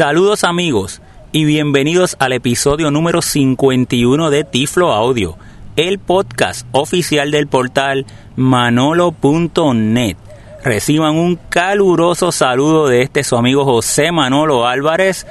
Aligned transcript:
Saludos 0.00 0.44
amigos 0.44 1.02
y 1.30 1.44
bienvenidos 1.44 2.16
al 2.20 2.32
episodio 2.32 2.90
número 2.90 3.20
51 3.20 4.30
de 4.30 4.44
Tiflo 4.44 4.94
Audio, 4.94 5.36
el 5.76 5.98
podcast 5.98 6.66
oficial 6.72 7.30
del 7.30 7.48
portal 7.48 8.06
manolo.net. 8.34 10.16
Reciban 10.64 11.16
un 11.16 11.36
caluroso 11.36 12.32
saludo 12.32 12.88
de 12.88 13.02
este 13.02 13.22
su 13.24 13.36
amigo 13.36 13.66
José 13.66 14.10
Manolo 14.10 14.66
Álvarez, 14.66 15.26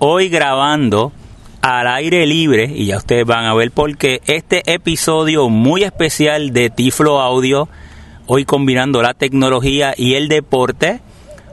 hoy 0.00 0.28
grabando 0.28 1.12
al 1.62 1.86
aire 1.86 2.26
libre 2.26 2.72
y 2.74 2.86
ya 2.86 2.96
ustedes 2.96 3.24
van 3.24 3.44
a 3.44 3.54
ver 3.54 3.70
por 3.70 3.96
qué 3.96 4.20
este 4.26 4.64
episodio 4.66 5.48
muy 5.48 5.84
especial 5.84 6.52
de 6.52 6.70
Tiflo 6.70 7.20
Audio, 7.20 7.68
hoy 8.26 8.44
combinando 8.44 9.00
la 9.00 9.14
tecnología 9.14 9.94
y 9.96 10.14
el 10.14 10.26
deporte. 10.26 11.02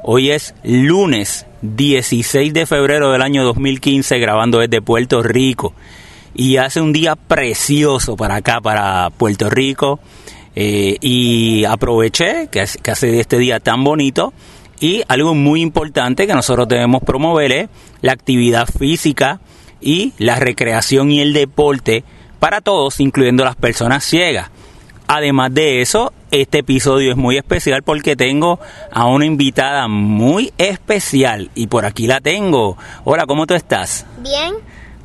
Hoy 0.07 0.31
es 0.31 0.55
lunes 0.63 1.45
16 1.73 2.53
de 2.53 2.65
febrero 2.65 3.11
del 3.11 3.21
año 3.21 3.43
2015 3.43 4.19
grabando 4.19 4.59
desde 4.59 4.81
Puerto 4.81 5.23
Rico. 5.23 5.73
Y 6.33 6.57
hace 6.57 6.81
un 6.81 6.93
día 6.93 7.15
precioso 7.15 8.15
para 8.15 8.35
acá, 8.35 8.61
para 8.61 9.09
Puerto 9.09 9.49
Rico. 9.49 9.99
Eh, 10.55 10.97
y 11.01 11.65
aproveché 11.65 12.47
que, 12.51 12.65
que 12.81 12.91
hace 12.91 13.19
este 13.19 13.37
día 13.37 13.59
tan 13.59 13.83
bonito. 13.83 14.33
Y 14.79 15.03
algo 15.07 15.33
muy 15.33 15.61
importante 15.61 16.27
que 16.27 16.33
nosotros 16.33 16.67
debemos 16.67 17.01
promover 17.03 17.51
es 17.51 17.69
la 18.01 18.11
actividad 18.11 18.67
física 18.67 19.39
y 19.81 20.13
la 20.17 20.35
recreación 20.35 21.11
y 21.11 21.21
el 21.21 21.33
deporte 21.33 22.03
para 22.39 22.61
todos, 22.61 22.99
incluyendo 22.99 23.45
las 23.45 23.55
personas 23.55 24.03
ciegas. 24.03 24.51
Además 25.07 25.53
de 25.53 25.81
eso, 25.81 26.13
este 26.31 26.59
episodio 26.59 27.11
es 27.11 27.17
muy 27.17 27.37
especial 27.37 27.83
porque 27.83 28.15
tengo 28.15 28.59
a 28.91 29.05
una 29.05 29.25
invitada 29.25 29.87
muy 29.87 30.51
especial 30.57 31.51
y 31.53 31.67
por 31.67 31.85
aquí 31.85 32.07
la 32.07 32.21
tengo. 32.21 32.77
Hola, 33.03 33.25
¿cómo 33.25 33.45
tú 33.45 33.53
estás? 33.53 34.05
Bien. 34.19 34.55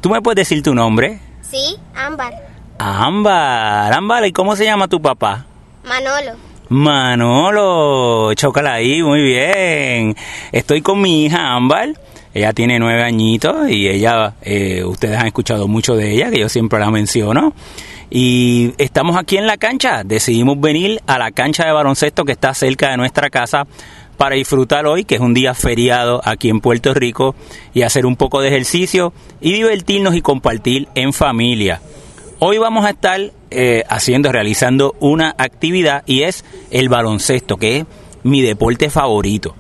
¿Tú 0.01 0.09
me 0.09 0.23
puedes 0.23 0.49
decir 0.49 0.63
tu 0.63 0.75
nombre? 0.75 1.21
Sí, 1.43 1.77
Ámbar. 1.95 2.33
Ámbar, 2.79 3.93
Ámbar, 3.93 4.27
¿y 4.27 4.33
cómo 4.33 4.57
se 4.57 4.65
llama 4.65 4.89
tu 4.89 5.03
papá? 5.03 5.45
Manolo. 5.85 6.33
Manolo, 6.71 8.33
chócala 8.35 8.75
ahí, 8.75 9.03
muy 9.03 9.21
bien. 9.23 10.17
Estoy 10.53 10.81
con 10.81 11.01
mi 11.01 11.27
hija 11.27 11.55
Ámbar. 11.55 11.91
Ella 12.33 12.53
tiene 12.53 12.79
nueve 12.79 13.03
añitos 13.03 13.69
y 13.69 13.89
ella, 13.89 14.35
eh, 14.41 14.85
ustedes 14.85 15.19
han 15.19 15.27
escuchado 15.27 15.67
mucho 15.69 15.97
de 15.97 16.13
ella, 16.13 16.31
que 16.31 16.39
yo 16.39 16.49
siempre 16.49 16.79
la 16.79 16.91
menciono. 16.91 17.53
Y 18.11 18.75
estamos 18.79 19.17
aquí 19.17 19.37
en 19.37 19.47
la 19.47 19.57
cancha. 19.57 20.03
Decidimos 20.05 20.61
venir 20.61 21.01
a 21.07 21.19
la 21.19 21.31
cancha 21.31 21.65
de 21.65 21.73
baloncesto 21.73 22.25
que 22.25 22.33
está 22.33 22.53
cerca 22.55 22.91
de 22.91 22.97
nuestra 22.97 23.31
casa 23.31 23.67
para 24.17 24.35
disfrutar 24.35 24.87
hoy, 24.87 25.05
que 25.05 25.15
es 25.15 25.21
un 25.21 25.33
día 25.33 25.55
feriado 25.55 26.21
aquí 26.25 26.51
en 26.51 26.61
Puerto 26.61 26.93
Rico, 26.93 27.35
y 27.73 27.83
hacer 27.83 28.05
un 28.05 28.17
poco 28.17 28.41
de 28.41 28.49
ejercicio 28.49 29.13
y 29.41 29.53
divertirnos 29.53 30.15
y 30.15 30.21
compartir 30.21 30.89
en 30.95 31.13
familia. 31.13 31.81
Hoy 32.41 32.59
vamos 32.59 32.85
a 32.85 32.91
estar 32.91 33.21
eh, 33.51 33.85
haciendo, 33.89 34.33
realizando 34.33 34.95
una 34.99 35.35
actividad 35.39 36.03
y 36.05 36.23
es 36.23 36.45
el 36.71 36.89
baloncesto, 36.89 37.57
que 37.57 37.79
es 37.79 37.87
mi 38.23 38.43
deporte 38.43 38.91
favorito. 38.91 39.55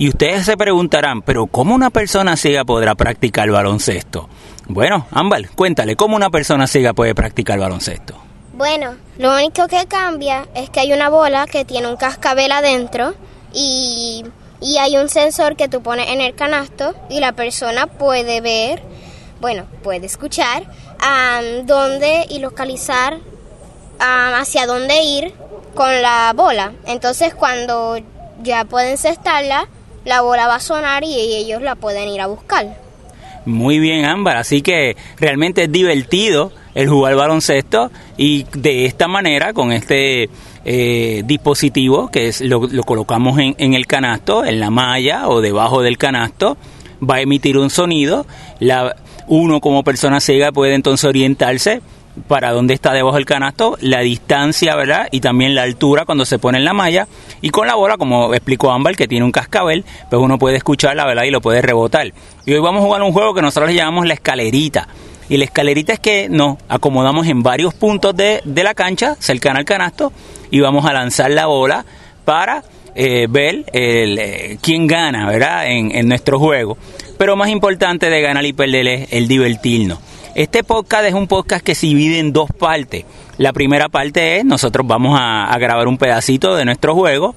Y 0.00 0.08
ustedes 0.08 0.46
se 0.46 0.56
preguntarán, 0.56 1.20
pero 1.20 1.46
¿cómo 1.46 1.74
una 1.74 1.90
persona 1.90 2.34
ciega 2.34 2.64
podrá 2.64 2.94
practicar 2.94 3.50
baloncesto? 3.50 4.30
Bueno, 4.66 5.06
Ámbar, 5.10 5.50
cuéntale, 5.50 5.94
¿cómo 5.94 6.16
una 6.16 6.30
persona 6.30 6.66
ciega 6.66 6.94
puede 6.94 7.14
practicar 7.14 7.58
baloncesto? 7.58 8.14
Bueno, 8.54 8.96
lo 9.18 9.34
único 9.34 9.68
que 9.68 9.84
cambia 9.88 10.48
es 10.54 10.70
que 10.70 10.80
hay 10.80 10.94
una 10.94 11.10
bola 11.10 11.46
que 11.46 11.66
tiene 11.66 11.86
un 11.86 11.98
cascabel 11.98 12.50
adentro 12.50 13.12
y, 13.52 14.24
y 14.62 14.78
hay 14.78 14.96
un 14.96 15.10
sensor 15.10 15.54
que 15.54 15.68
tú 15.68 15.82
pones 15.82 16.08
en 16.08 16.22
el 16.22 16.34
canasto 16.34 16.94
y 17.10 17.20
la 17.20 17.32
persona 17.32 17.86
puede 17.86 18.40
ver, 18.40 18.82
bueno, 19.42 19.66
puede 19.82 20.06
escuchar 20.06 20.62
um, 20.62 21.66
dónde 21.66 22.24
y 22.30 22.38
localizar 22.38 23.18
hacia 23.98 24.64
dónde 24.64 25.02
ir 25.02 25.34
con 25.74 26.00
la 26.00 26.32
bola. 26.34 26.72
Entonces 26.86 27.34
cuando 27.34 27.98
ya 28.42 28.64
pueden 28.64 28.96
cestarla, 28.96 29.68
la 30.04 30.22
bola 30.22 30.46
va 30.46 30.56
a 30.56 30.60
sonar 30.60 31.04
y 31.04 31.14
ellos 31.14 31.62
la 31.62 31.74
pueden 31.74 32.08
ir 32.08 32.20
a 32.20 32.26
buscar. 32.26 32.66
Muy 33.46 33.78
bien, 33.78 34.04
Ámbar. 34.04 34.36
Así 34.36 34.62
que 34.62 34.96
realmente 35.18 35.64
es 35.64 35.72
divertido 35.72 36.52
el 36.74 36.88
jugar 36.88 37.16
baloncesto 37.16 37.90
y 38.16 38.44
de 38.52 38.84
esta 38.84 39.08
manera, 39.08 39.52
con 39.52 39.72
este 39.72 40.28
eh, 40.64 41.22
dispositivo 41.24 42.10
que 42.10 42.28
es, 42.28 42.42
lo, 42.42 42.66
lo 42.66 42.82
colocamos 42.82 43.38
en, 43.38 43.54
en, 43.58 43.74
el 43.74 43.86
canasto, 43.86 44.44
en 44.44 44.60
la 44.60 44.70
malla 44.70 45.28
o 45.28 45.40
debajo 45.40 45.82
del 45.82 45.96
canasto, 45.96 46.56
va 47.02 47.16
a 47.16 47.20
emitir 47.22 47.56
un 47.56 47.70
sonido. 47.70 48.26
La, 48.58 48.94
uno 49.26 49.60
como 49.60 49.82
persona 49.84 50.20
ciega 50.20 50.52
puede 50.52 50.74
entonces 50.74 51.08
orientarse 51.08 51.80
para 52.28 52.52
dónde 52.52 52.74
está 52.74 52.92
debajo 52.92 53.16
del 53.16 53.24
canasto, 53.24 53.76
la 53.80 54.00
distancia, 54.00 54.74
¿verdad? 54.76 55.08
Y 55.10 55.20
también 55.20 55.54
la 55.54 55.62
altura 55.62 56.04
cuando 56.04 56.24
se 56.24 56.38
pone 56.38 56.58
en 56.58 56.64
la 56.64 56.72
malla. 56.72 57.06
Y 57.42 57.50
con 57.50 57.66
la 57.66 57.74
bola, 57.74 57.96
como 57.96 58.34
explicó 58.34 58.70
Ámbar, 58.70 58.96
que 58.96 59.08
tiene 59.08 59.24
un 59.24 59.32
cascabel, 59.32 59.84
pues 60.08 60.20
uno 60.20 60.38
puede 60.38 60.56
escucharla, 60.56 61.06
¿verdad? 61.06 61.24
Y 61.24 61.30
lo 61.30 61.40
puede 61.40 61.62
rebotar. 61.62 62.12
Y 62.46 62.52
hoy 62.52 62.60
vamos 62.60 62.82
a 62.82 62.84
jugar 62.84 63.02
un 63.02 63.12
juego 63.12 63.34
que 63.34 63.42
nosotros 63.42 63.70
le 63.70 63.76
llamamos 63.76 64.06
la 64.06 64.14
escalerita. 64.14 64.88
Y 65.28 65.36
la 65.36 65.44
escalerita 65.44 65.92
es 65.92 66.00
que 66.00 66.28
nos 66.28 66.58
acomodamos 66.68 67.26
en 67.28 67.42
varios 67.42 67.72
puntos 67.72 68.16
de, 68.16 68.40
de 68.44 68.64
la 68.64 68.74
cancha, 68.74 69.16
cercana 69.20 69.60
al 69.60 69.64
canasto, 69.64 70.12
y 70.50 70.60
vamos 70.60 70.84
a 70.84 70.92
lanzar 70.92 71.30
la 71.30 71.46
bola 71.46 71.84
para 72.24 72.64
eh, 72.94 73.26
ver 73.30 73.64
el, 73.72 74.18
eh, 74.18 74.58
quién 74.60 74.86
gana, 74.86 75.28
¿verdad? 75.28 75.66
En, 75.66 75.94
en 75.94 76.08
nuestro 76.08 76.38
juego. 76.38 76.76
Pero 77.16 77.36
más 77.36 77.48
importante 77.48 78.10
de 78.10 78.20
ganar 78.20 78.44
y 78.44 78.52
perder 78.52 78.88
es 78.88 79.12
el 79.12 79.28
divertirnos. 79.28 79.98
Este 80.40 80.64
podcast 80.64 81.04
es 81.04 81.12
un 81.12 81.26
podcast 81.26 81.62
que 81.62 81.74
se 81.74 81.86
divide 81.86 82.18
en 82.18 82.32
dos 82.32 82.48
partes. 82.50 83.04
La 83.36 83.52
primera 83.52 83.90
parte 83.90 84.38
es, 84.38 84.44
nosotros 84.46 84.86
vamos 84.86 85.20
a, 85.20 85.44
a, 85.44 85.58
grabar 85.58 85.86
un 85.86 85.98
pedacito 85.98 86.56
de 86.56 86.64
nuestro 86.64 86.94
juego 86.94 87.34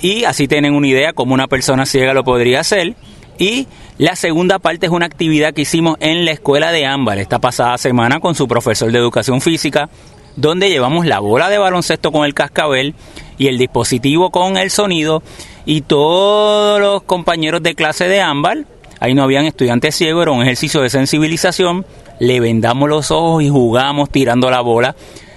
y 0.00 0.24
así 0.24 0.48
tienen 0.48 0.74
una 0.74 0.88
idea 0.88 1.12
cómo 1.12 1.34
una 1.34 1.46
persona 1.46 1.86
ciega 1.86 2.14
lo 2.14 2.24
podría 2.24 2.58
hacer. 2.58 2.96
Y 3.38 3.68
la 3.96 4.16
segunda 4.16 4.58
parte 4.58 4.86
es 4.86 4.92
una 4.92 5.06
actividad 5.06 5.54
que 5.54 5.62
hicimos 5.62 5.98
en 6.00 6.24
la 6.24 6.32
escuela 6.32 6.72
de 6.72 6.84
Ámbar 6.84 7.18
esta 7.18 7.38
pasada 7.38 7.78
semana 7.78 8.18
con 8.18 8.34
su 8.34 8.48
profesor 8.48 8.90
de 8.90 8.98
educación 8.98 9.40
física, 9.40 9.88
donde 10.34 10.68
llevamos 10.68 11.06
la 11.06 11.20
bola 11.20 11.48
de 11.48 11.58
baloncesto 11.58 12.10
con 12.10 12.24
el 12.24 12.34
cascabel 12.34 12.96
y 13.38 13.46
el 13.46 13.56
dispositivo 13.56 14.32
con 14.32 14.56
el 14.56 14.72
sonido 14.72 15.22
y 15.64 15.82
todos 15.82 16.80
los 16.80 17.04
compañeros 17.04 17.62
de 17.62 17.76
clase 17.76 18.08
de 18.08 18.20
Ámbar, 18.20 18.66
ahí 19.02 19.14
no 19.14 19.24
habían 19.24 19.46
estudiantes 19.46 19.96
ciegos, 19.96 20.22
era 20.22 20.30
un 20.30 20.42
ejercicio 20.42 20.80
de 20.80 20.88
sensibilización, 20.88 21.84
le 22.20 22.38
vendamos 22.38 22.88
los 22.88 23.10
ojos 23.10 23.42
y 23.42 23.48
jugamos 23.48 24.10
tirando 24.10 24.48
la 24.48 24.60
bola 24.60 24.94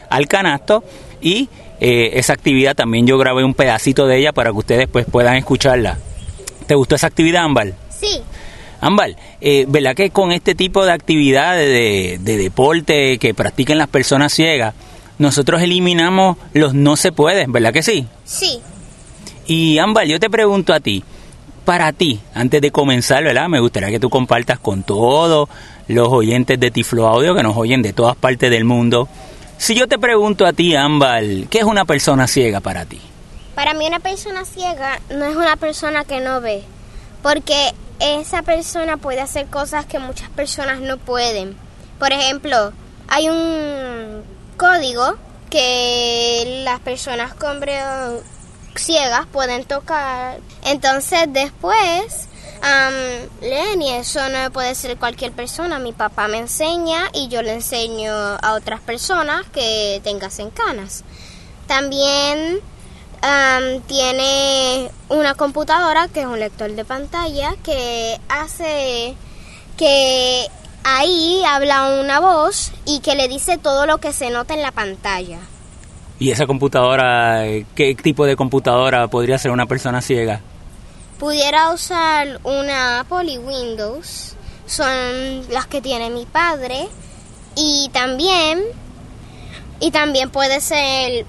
al 0.08 0.28
canasto 0.28 0.84
y 1.20 1.50
eh, 1.80 2.12
esa 2.14 2.34
actividad 2.34 2.76
también 2.76 3.08
yo 3.08 3.18
grabé 3.18 3.44
un 3.44 3.56
pedacito 3.56 4.06
de 4.06 4.20
ella 4.20 4.34
para 4.34 4.52
que 4.52 4.58
ustedes 4.58 4.88
pues 4.88 5.08
puedan 5.12 5.36
escucharla. 5.36 5.98
¿Te 6.68 6.76
gustó 6.76 6.94
esa 6.94 7.08
actividad, 7.08 7.44
Ámbar? 7.44 7.74
Sí. 7.90 8.22
Ámbar, 8.82 9.16
eh, 9.42 9.66
¿verdad 9.68 9.96
que 9.96 10.12
con 10.12 10.32
este 10.32 10.54
tipo 10.54 10.86
de 10.86 10.92
actividades 10.92 11.68
de, 11.68 12.20
de, 12.20 12.38
deporte 12.38 13.18
que 13.18 13.34
practiquen 13.34 13.80
las 13.80 13.88
personas 13.88 14.32
ciegas, 14.32 14.76
nosotros 15.18 15.64
eliminamos 15.64 16.38
los 16.54 16.76
no 16.76 16.98
se 16.98 17.12
puede, 17.12 17.46
¿verdad 17.48 17.74
que 17.74 17.82
sí? 17.82 18.06
Sí. 18.26 18.60
Y 19.48 19.80
Ámbar, 19.80 20.06
yo 20.06 20.20
te 20.20 20.30
pregunto 20.30 20.72
a 20.72 20.80
ti, 20.80 21.04
para 21.66 21.92
ti, 21.92 22.22
antes 22.34 22.62
de 22.62 22.72
comenzar, 22.72 23.24
¿verdad? 23.24 23.50
Me 23.50 23.60
gustaría 23.60 23.90
que 23.90 24.00
tú 24.00 24.10
compartas 24.10 24.60
con 24.60 24.84
todos 24.84 25.50
los 25.88 26.08
oyentes 26.10 26.60
de 26.60 26.72
Tiflo 26.72 27.08
Audio 27.08 27.36
que 27.36 27.44
nos 27.44 27.58
oyen 27.58 27.82
de 27.82 27.92
todas 27.92 28.16
partes 28.16 28.50
del 28.52 28.64
mundo. 28.64 29.10
Si 29.58 29.76
yo 29.76 29.88
te 29.88 29.98
pregunto 29.98 30.46
a 30.46 30.54
ti, 30.54 30.76
Ámbar, 30.76 31.24
¿qué 31.50 31.60
es 31.60 31.64
una 31.64 31.86
persona 31.86 32.28
ciega 32.28 32.60
para 32.60 32.86
ti? 32.86 33.02
Para 33.56 33.74
mí 33.74 33.88
una 33.88 34.00
persona 34.00 34.46
ciega 34.46 35.00
no 35.10 35.26
es 35.26 35.36
una 35.36 35.56
persona 35.56 36.04
que 36.04 36.20
no 36.20 36.40
ve, 36.40 36.64
porque 37.24 37.74
esa 38.00 38.44
persona 38.44 38.98
puede 38.98 39.22
hacer 39.22 39.48
cosas 39.48 39.86
que 39.86 39.98
muchas 39.98 40.30
personas 40.30 40.82
no 40.82 40.98
pueden. 40.98 41.56
Por 41.98 42.12
ejemplo, 42.12 42.74
hay 43.08 43.30
un 43.30 44.24
código 44.58 45.16
que 45.50 46.62
las 46.66 46.80
personas 46.82 47.34
con 47.34 47.62
ciegas 48.80 49.26
pueden 49.28 49.66
tocar. 49.66 50.40
Entonces 50.64 51.22
después 51.28 52.28
um, 52.62 53.42
leen 53.42 53.82
y 53.82 53.94
eso 53.94 54.28
no 54.30 54.52
puede 54.52 54.76
ser 54.76 54.98
cualquier 54.98 55.32
persona. 55.32 55.80
Mi 55.80 55.94
papá 55.94 56.28
me 56.28 56.38
enseña 56.38 57.10
y 57.14 57.28
yo 57.28 57.42
le 57.42 57.54
enseño 57.54 58.12
a 58.14 58.54
otras 58.54 58.82
personas 58.82 59.46
que 59.48 60.02
tengan 60.04 60.32
canas. 60.52 61.04
También 61.68 62.60
um, 63.24 63.82
tiene 63.82 64.92
una 65.10 65.36
computadora 65.36 66.08
que 66.08 66.22
es 66.22 66.28
un 66.28 66.40
lector 66.40 66.72
de 66.72 66.86
pantalla 66.86 67.56
que 67.64 68.20
hace 68.30 69.16
que 69.78 70.48
ahí 70.84 71.44
habla 71.46 72.00
una 72.00 72.20
voz 72.20 72.72
y 72.86 73.00
que 73.00 73.16
le 73.16 73.28
dice 73.28 73.58
todo 73.58 73.86
lo 73.86 73.98
que 73.98 74.14
se 74.14 74.30
nota 74.30 74.54
en 74.54 74.62
la 74.62 74.72
pantalla. 74.72 75.40
¿Y 76.20 76.32
esa 76.32 76.46
computadora, 76.48 77.44
qué 77.76 77.96
tipo 77.96 78.26
de 78.26 78.36
computadora 78.36 79.08
podría 79.08 79.38
ser 79.38 79.52
una 79.52 79.66
persona 79.66 80.02
ciega? 80.02 80.42
pudiera 81.18 81.72
usar 81.72 82.40
una 82.44 83.02
Apple 83.02 83.32
y 83.32 83.38
Windows. 83.38 84.36
Son 84.66 85.50
las 85.50 85.68
que 85.68 85.82
tiene 85.82 86.10
mi 86.10 86.26
padre. 86.26 86.88
Y 87.56 87.90
también, 87.94 88.62
y 89.80 89.92
también 89.92 90.30
puede 90.30 90.60
ser 90.60 91.26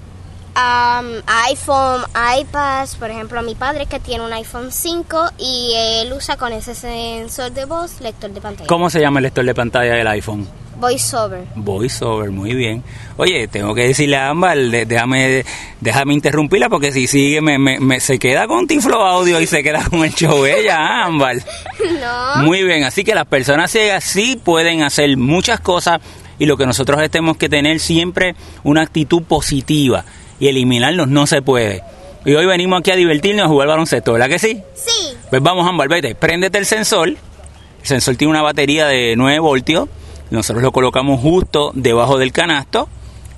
um, 0.55 1.21
iPhone, 1.49 2.01
iPads, 2.39 2.95
por 2.95 3.09
ejemplo, 3.09 3.41
mi 3.43 3.55
padre 3.55 3.85
que 3.85 3.99
tiene 3.99 4.25
un 4.25 4.33
iPhone 4.33 4.71
5 4.71 5.31
y 5.37 5.73
él 5.75 6.11
usa 6.11 6.35
con 6.35 6.51
ese 6.51 6.75
sensor 6.75 7.51
de 7.51 7.63
voz 7.63 8.01
lector 8.01 8.31
de 8.31 8.41
pantalla. 8.41 8.67
¿Cómo 8.67 8.89
se 8.89 8.99
llama 8.99 9.19
el 9.19 9.23
lector 9.23 9.45
de 9.45 9.55
pantalla 9.55 9.93
del 9.93 10.07
iPhone? 10.07 10.47
VoiceOver. 10.79 11.43
VoiceOver, 11.55 12.29
muy 12.31 12.53
bien. 12.53 12.83
Oye, 13.17 13.47
tengo 13.47 13.73
que 13.73 13.83
decirle 13.87 14.15
a 14.17 14.29
Ámbar, 14.29 14.57
déjame, 14.57 15.43
déjame 15.81 16.13
interrumpirla 16.13 16.69
porque 16.69 16.91
si 16.91 17.07
sigue 17.07 17.41
me, 17.41 17.57
me- 17.57 17.79
me- 17.79 17.99
se 17.99 18.19
queda 18.19 18.47
con 18.47 18.67
Tiflo 18.67 19.01
Audio 19.03 19.41
y 19.41 19.47
se 19.47 19.63
queda 19.63 19.83
con 19.89 20.03
el 20.05 20.13
show 20.13 20.45
ella, 20.45 21.03
Ámbar. 21.05 21.37
No. 21.99 22.43
Muy 22.43 22.63
bien, 22.63 22.83
así 22.83 23.03
que 23.03 23.15
las 23.15 23.25
personas 23.25 23.71
ciegas 23.71 24.03
sí 24.03 24.39
pueden 24.43 24.83
hacer 24.83 25.15
muchas 25.17 25.59
cosas 25.59 25.99
y 26.39 26.45
lo 26.45 26.57
que 26.57 26.65
nosotros 26.65 26.99
tenemos 27.09 27.37
que 27.37 27.49
tener 27.49 27.79
siempre 27.79 28.35
una 28.63 28.81
actitud 28.81 29.23
positiva 29.23 30.05
y 30.39 30.47
eliminarlos 30.47 31.07
no 31.07 31.25
se 31.27 31.41
puede. 31.41 31.81
Y 32.25 32.33
hoy 32.35 32.45
venimos 32.45 32.79
aquí 32.79 32.91
a 32.91 32.95
divertirnos 32.95 33.45
a 33.45 33.49
jugar 33.49 33.67
baloncesto, 33.69 34.13
¿verdad 34.13 34.27
que 34.27 34.37
sí? 34.39 34.61
Sí. 34.75 34.91
Pues 35.29 35.41
vamos, 35.41 35.67
Ámbar, 35.67 35.87
vete, 35.87 36.13
préndete 36.13 36.57
el 36.57 36.65
sensor. 36.65 37.09
El 37.09 37.17
sensor 37.87 38.15
tiene 38.15 38.31
una 38.31 38.41
batería 38.41 38.85
de 38.87 39.15
9 39.15 39.39
voltios. 39.39 39.87
Nosotros 40.29 40.63
lo 40.63 40.71
colocamos 40.71 41.21
justo 41.21 41.71
debajo 41.73 42.17
del 42.17 42.31
canasto 42.31 42.89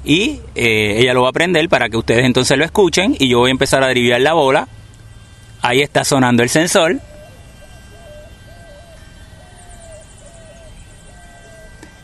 y 0.04 0.40
eh, 0.56 0.96
ella 1.00 1.14
lo 1.14 1.24
va 1.24 1.30
a 1.30 1.34
prender 1.34 1.70
para 1.70 1.90
que 1.90 1.98
ustedes 1.98 2.26
entonces 2.26 2.58
lo 2.58 2.66
escuchen 2.66 3.16
y 3.20 3.30
yo 3.30 3.40
voy 3.40 3.50
a 3.50 3.52
empezar 3.52 3.84
a 3.84 3.90
driviar 3.90 4.22
la 4.22 4.34
bola. 4.34 4.68
Ahí 5.62 5.82
está 5.82 6.04
sonando 6.04 6.42
el 6.42 6.50
sensor. 6.50 7.00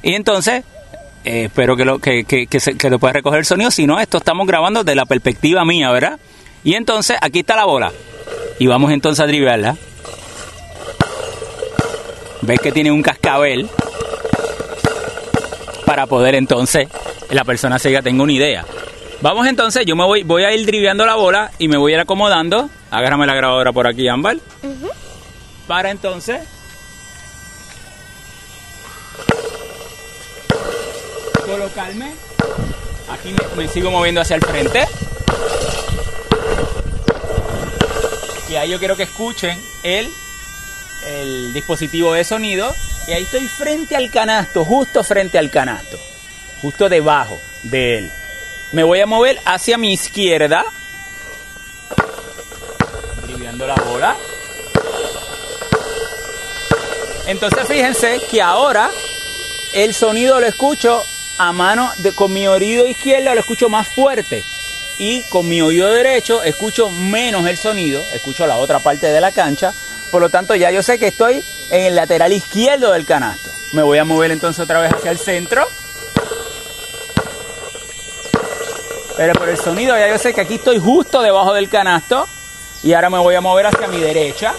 Y 0.04 0.14
entonces, 0.14 0.64
eh, 1.24 1.46
espero 1.46 1.76
que 1.76 1.86
lo, 1.86 1.98
que, 1.98 2.26
que, 2.26 2.46
que, 2.46 2.60
que 2.60 2.90
lo 2.90 3.00
pueda 3.00 3.14
recoger 3.14 3.40
el 3.40 3.46
sonido. 3.46 3.72
Si 3.72 3.88
no, 3.88 4.00
esto 4.00 4.18
estamos 4.18 4.46
grabando 4.46 4.84
de 4.84 4.94
la 4.94 5.06
perspectiva 5.06 5.66
mía, 5.66 5.90
¿verdad? 5.90 6.20
Y 6.64 6.76
entonces, 6.76 7.18
aquí 7.22 7.40
está 7.40 7.56
la 7.56 7.66
bola. 7.66 7.92
Y 8.60 8.68
vamos 8.68 8.92
entonces 8.92 9.24
a 9.24 9.28
drivearla. 9.28 9.78
Ves 12.42 12.60
que 12.60 12.72
tiene 12.72 12.92
un 12.92 13.02
cascabel 13.02 13.68
para 15.96 16.08
poder 16.08 16.36
entonces 16.36 16.90
la 17.30 17.46
persona 17.46 17.80
ciega 17.80 18.02
tenga 18.02 18.22
una 18.22 18.34
idea. 18.34 18.66
Vamos 19.22 19.48
entonces, 19.48 19.86
yo 19.86 19.96
me 19.96 20.04
voy, 20.04 20.24
voy 20.24 20.44
a 20.44 20.54
ir 20.54 20.66
driveando 20.66 21.06
la 21.06 21.16
bola 21.16 21.52
y 21.58 21.70
me 21.70 21.78
voy 21.78 21.94
a 21.94 21.96
ir 21.96 22.02
acomodando. 22.02 22.70
Agárrame 22.92 23.26
la 23.26 23.34
grabadora 23.34 23.72
por 23.72 23.88
aquí, 23.88 24.06
Ámbar. 24.10 24.36
Para 25.68 25.92
entonces 25.92 26.42
colocarme. 31.46 32.12
Aquí 33.10 33.30
me, 33.30 33.64
me 33.64 33.70
sigo 33.70 33.90
moviendo 33.90 34.20
hacia 34.20 34.36
el 34.36 34.42
frente. 34.42 34.86
Y 38.50 38.56
ahí 38.56 38.70
yo 38.70 38.80
quiero 38.80 38.98
que 38.98 39.04
escuchen 39.04 39.58
el, 39.84 40.10
el 41.08 41.54
dispositivo 41.54 42.12
de 42.12 42.26
sonido. 42.26 42.70
Y 43.08 43.14
ahí 43.14 43.24
estoy 43.24 43.48
frente 43.48 43.96
al 43.96 44.10
canasto, 44.10 44.66
justo 44.66 45.04
frente 45.04 45.38
al 45.38 45.50
canasto. 45.50 46.00
Justo 46.62 46.90
debajo 46.90 47.40
de 47.64 48.00
él. 48.00 48.12
Me 48.72 48.84
voy 48.84 49.00
a 49.00 49.06
mover 49.06 49.40
hacia 49.46 49.78
mi 49.78 49.94
izquierda. 49.94 50.66
Driblando 53.24 53.68
la 53.68 53.76
bola. 53.76 54.16
Entonces 57.28 57.68
fíjense 57.68 58.22
que 58.30 58.42
ahora 58.42 58.90
el 59.74 59.94
sonido 59.94 60.40
lo 60.40 60.48
escucho 60.48 61.04
a 61.38 61.52
mano 61.52 61.92
de, 61.98 62.14
con 62.14 62.32
mi 62.32 62.48
oído 62.48 62.88
izquierdo 62.88 63.34
lo 63.34 63.42
escucho 63.42 63.68
más 63.68 63.88
fuerte 63.90 64.44
y 64.98 65.24
con 65.24 65.50
mi 65.50 65.62
oído 65.62 65.92
derecho 65.92 66.44
escucho 66.44 66.90
menos 66.90 67.46
el 67.48 67.58
sonido, 67.58 68.02
escucho 68.14 68.48
la 68.48 68.58
otra 68.58 68.80
parte 68.80 69.08
de 69.08 69.20
la 69.20 69.32
cancha, 69.32 69.74
por 70.12 70.22
lo 70.22 70.30
tanto 70.30 70.56
ya 70.56 70.72
yo 70.72 70.82
sé 70.82 70.98
que 70.98 71.08
estoy 71.08 71.44
en 71.70 71.86
el 71.86 71.96
lateral 71.96 72.34
izquierdo 72.34 72.92
del 72.92 73.06
canasto. 73.06 73.52
Me 73.74 73.84
voy 73.84 73.98
a 73.98 74.06
mover 74.06 74.32
entonces 74.32 74.64
otra 74.64 74.80
vez 74.80 74.94
hacia 74.94 75.12
el 75.12 75.18
centro. 75.18 75.68
Pero 79.18 79.34
por 79.34 79.50
el 79.50 79.58
sonido 79.58 79.98
ya 79.98 80.10
yo 80.10 80.18
sé 80.18 80.34
que 80.34 80.42
aquí 80.42 80.56
estoy 80.56 80.78
justo 80.78 81.22
debajo 81.22 81.54
del 81.54 81.70
canasto 81.70 82.28
y 82.84 82.94
ahora 82.94 83.10
me 83.10 83.18
voy 83.18 83.36
a 83.36 83.42
mover 83.42 83.68
hacia 83.68 83.88
mi 83.88 84.00
derecha. 84.00 84.54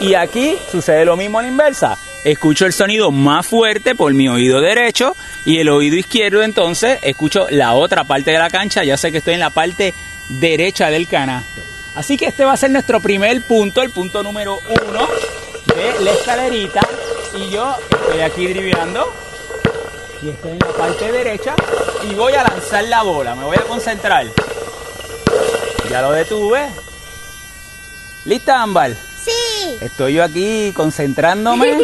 Y 0.00 0.14
aquí 0.14 0.58
sucede 0.70 1.04
lo 1.04 1.16
mismo 1.16 1.38
a 1.38 1.42
la 1.42 1.48
inversa. 1.48 1.98
Escucho 2.24 2.66
el 2.66 2.72
sonido 2.72 3.10
más 3.10 3.46
fuerte 3.46 3.94
por 3.94 4.12
mi 4.12 4.28
oído 4.28 4.60
derecho 4.60 5.16
y 5.44 5.58
el 5.58 5.68
oído 5.68 5.96
izquierdo 5.96 6.42
entonces 6.42 6.98
escucho 7.02 7.46
la 7.50 7.74
otra 7.74 8.04
parte 8.04 8.32
de 8.32 8.38
la 8.38 8.50
cancha. 8.50 8.84
Ya 8.84 8.96
sé 8.96 9.10
que 9.12 9.18
estoy 9.18 9.34
en 9.34 9.40
la 9.40 9.50
parte 9.50 9.94
derecha 10.28 10.90
del 10.90 11.06
canasto. 11.08 11.75
Así 11.96 12.18
que 12.18 12.26
este 12.26 12.44
va 12.44 12.52
a 12.52 12.56
ser 12.58 12.70
nuestro 12.70 13.00
primer 13.00 13.42
punto, 13.46 13.80
el 13.80 13.90
punto 13.90 14.22
número 14.22 14.58
uno 14.68 15.08
de 15.74 16.04
la 16.04 16.12
escalerita. 16.12 16.80
Y 17.34 17.50
yo 17.50 17.74
estoy 17.90 18.20
aquí 18.20 18.46
driblando 18.46 19.12
y 20.22 20.28
estoy 20.28 20.52
en 20.52 20.58
la 20.58 20.68
parte 20.68 21.10
derecha 21.10 21.54
y 22.08 22.14
voy 22.14 22.34
a 22.34 22.42
lanzar 22.44 22.84
la 22.84 23.02
bola. 23.02 23.34
Me 23.34 23.44
voy 23.44 23.56
a 23.56 23.62
concentrar. 23.62 24.26
Ya 25.90 26.02
lo 26.02 26.12
detuve. 26.12 26.68
¿Lista, 28.26 28.62
Ámbar? 28.62 28.94
Sí. 29.24 29.78
Estoy 29.80 30.14
yo 30.14 30.24
aquí 30.24 30.72
concentrándome 30.74 31.78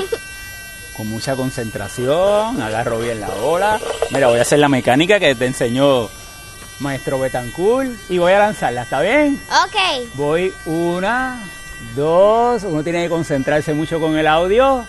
con 0.97 1.09
mucha 1.09 1.37
concentración, 1.37 2.61
agarro 2.61 2.99
bien 2.99 3.19
la 3.19 3.29
bola. 3.29 3.81
Mira, 4.11 4.29
voy 4.29 4.39
a 4.39 4.43
hacer 4.43 4.59
la 4.59 4.69
mecánica 4.69 5.19
que 5.19 5.35
te 5.35 5.47
enseñó 5.47 6.11
Maestro 6.83 7.19
Betancourt 7.19 7.91
y 8.11 8.19
voy 8.19 8.33
a 8.33 8.41
lanzarla, 8.41 8.83
¿está 8.83 9.01
bien? 9.01 9.41
Ok. 9.65 10.09
Voy 10.15 10.53
una, 10.67 11.43
dos, 11.95 12.65
uno 12.65 12.83
tiene 12.83 13.05
que 13.05 13.09
concentrarse 13.09 13.73
mucho 13.73 14.01
con 14.01 14.19
el 14.19 14.27
audio. 14.27 14.85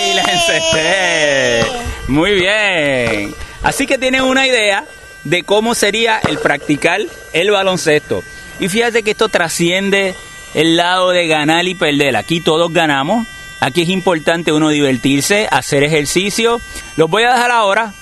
¡Ey! 0.00 0.14
¡La 0.14 0.22
encesté! 0.22 1.64
Muy 2.08 2.32
bien. 2.32 3.34
Así 3.62 3.86
que 3.86 3.98
tienen 3.98 4.22
una 4.22 4.46
idea 4.46 4.84
de 5.24 5.42
cómo 5.42 5.74
sería 5.74 6.20
el 6.28 6.38
practicar 6.38 7.00
el 7.32 7.50
baloncesto. 7.50 8.22
Y 8.60 8.68
fíjate 8.68 9.02
que 9.02 9.12
esto 9.12 9.28
trasciende 9.28 10.14
el 10.54 10.76
lado 10.76 11.10
de 11.10 11.26
ganar 11.26 11.66
y 11.66 11.74
perder. 11.74 12.16
Aquí 12.16 12.40
todos 12.40 12.72
ganamos. 12.72 13.26
Aquí 13.64 13.80
es 13.80 13.88
importante 13.88 14.52
uno 14.52 14.68
divertirse, 14.68 15.48
hacer 15.50 15.84
ejercicio. 15.84 16.60
Los 16.98 17.08
voy 17.08 17.22
a 17.22 17.32
dejar 17.32 17.50
ahora 17.50 17.94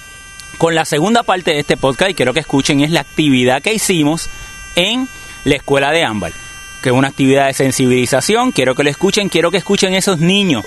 con 0.59 0.75
la 0.75 0.85
segunda 0.85 1.23
parte 1.23 1.53
de 1.53 1.61
este 1.61 1.77
podcast 1.77 2.11
y 2.11 2.15
quiero 2.15 2.35
que 2.35 2.41
escuchen 2.41 2.81
es 2.81 2.91
la 2.91 3.03
actividad 3.03 3.63
que 3.63 3.73
hicimos 3.73 4.29
en 4.75 5.09
la 5.45 5.55
escuela 5.55 5.93
de 5.93 6.03
Ámbar, 6.03 6.33
que 6.83 6.89
es 6.89 6.93
una 6.93 7.07
actividad 7.07 7.47
de 7.47 7.55
sensibilización. 7.55 8.51
Quiero 8.51 8.75
que 8.75 8.83
lo 8.83 8.91
escuchen, 8.91 9.29
quiero 9.29 9.53
que 9.53 9.59
escuchen 9.59 9.95
esos 9.95 10.19
niños, 10.19 10.65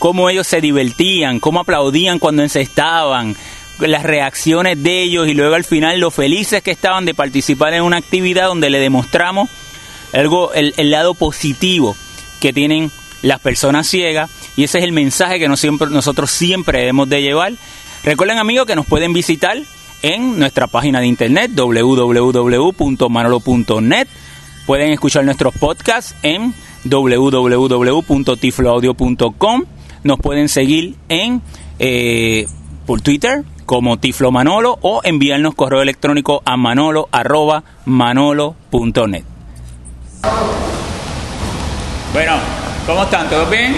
cómo 0.00 0.28
ellos 0.28 0.48
se 0.48 0.60
divertían, 0.60 1.38
cómo 1.38 1.60
aplaudían 1.60 2.18
cuando 2.18 2.42
encestaban, 2.42 3.36
las 3.78 4.02
reacciones 4.02 4.82
de 4.82 5.02
ellos 5.02 5.28
y 5.28 5.34
luego 5.34 5.54
al 5.54 5.62
final 5.62 6.00
lo 6.00 6.10
felices 6.10 6.64
que 6.64 6.72
estaban 6.72 7.04
de 7.04 7.14
participar 7.14 7.74
en 7.74 7.84
una 7.84 7.98
actividad 7.98 8.48
donde 8.48 8.70
le 8.70 8.80
demostramos 8.80 9.48
algo, 10.12 10.52
el, 10.52 10.74
el 10.78 10.90
lado 10.90 11.14
positivo 11.14 11.94
que 12.40 12.52
tienen 12.52 12.90
las 13.22 13.40
personas 13.40 13.86
ciegas 13.86 14.30
y 14.56 14.64
ese 14.64 14.78
es 14.78 14.84
el 14.84 14.92
mensaje 14.92 15.38
que 15.38 15.48
nos 15.48 15.60
siempre, 15.60 15.88
nosotros 15.88 16.30
siempre 16.30 16.80
debemos 16.80 17.08
de 17.08 17.22
llevar. 17.22 17.54
Recuerden 18.04 18.36
amigos 18.38 18.66
que 18.66 18.76
nos 18.76 18.86
pueden 18.86 19.12
visitar 19.12 19.56
en 20.02 20.38
nuestra 20.38 20.66
página 20.66 21.00
de 21.00 21.06
internet 21.06 21.52
www.manolo.net. 21.54 24.08
Pueden 24.66 24.92
escuchar 24.92 25.24
nuestros 25.24 25.54
podcasts 25.54 26.14
en 26.22 26.52
www.tifloaudio.com. 26.84 29.64
Nos 30.04 30.18
pueden 30.18 30.48
seguir 30.48 30.96
en 31.08 31.40
eh, 31.78 32.46
por 32.86 33.00
Twitter 33.00 33.44
como 33.66 33.98
Tiflo 33.98 34.32
Manolo 34.32 34.78
o 34.82 35.00
enviarnos 35.04 35.54
correo 35.54 35.82
electrónico 35.82 36.42
a 36.44 36.56
manolo 36.56 37.08
manolo.net. 37.84 39.24
Bueno, 42.12 42.34
¿cómo 42.86 43.04
están? 43.04 43.28
¿Todos 43.28 43.48
bien? 43.50 43.74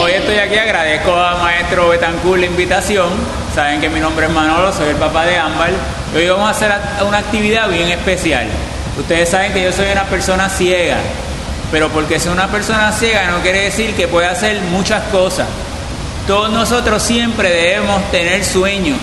Hoy 0.00 0.12
estoy 0.12 0.36
aquí, 0.36 0.56
agradezco 0.56 1.14
a 1.14 1.36
Maestro 1.36 1.88
Betancourt 1.88 2.40
la 2.40 2.46
invitación. 2.46 3.08
Saben 3.54 3.80
que 3.80 3.88
mi 3.88 4.00
nombre 4.00 4.26
es 4.26 4.32
Manolo, 4.32 4.72
soy 4.72 4.88
el 4.88 4.96
papá 4.96 5.24
de 5.24 5.38
Ámbar. 5.38 5.70
Hoy 6.14 6.28
vamos 6.28 6.48
a 6.48 6.50
hacer 6.50 6.72
una 7.06 7.18
actividad 7.18 7.68
bien 7.68 7.88
especial. 7.88 8.46
Ustedes 8.98 9.28
saben 9.28 9.52
que 9.52 9.62
yo 9.62 9.72
soy 9.72 9.86
una 9.90 10.04
persona 10.04 10.48
ciega, 10.48 10.96
pero 11.70 11.88
porque 11.88 12.20
soy 12.20 12.32
una 12.32 12.48
persona 12.48 12.92
ciega 12.92 13.30
no 13.30 13.40
quiere 13.40 13.62
decir 13.62 13.94
que 13.94 14.08
pueda 14.08 14.30
hacer 14.30 14.60
muchas 14.62 15.02
cosas. 15.04 15.46
Todos 16.26 16.50
nosotros 16.50 17.02
siempre 17.02 17.50
debemos 17.50 18.02
tener 18.10 18.44
sueños 18.44 18.98